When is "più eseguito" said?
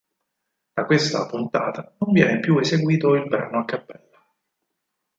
2.39-3.13